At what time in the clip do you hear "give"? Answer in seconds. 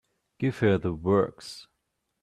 0.39-0.57